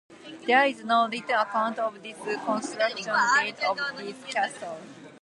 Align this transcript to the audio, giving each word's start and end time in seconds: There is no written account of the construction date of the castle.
There 0.47 0.65
is 0.65 0.83
no 0.83 1.07
written 1.07 1.35
account 1.35 1.77
of 1.77 2.01
the 2.01 2.13
construction 2.13 3.13
date 3.37 3.63
of 3.63 3.77
the 3.95 4.13
castle. 4.33 4.79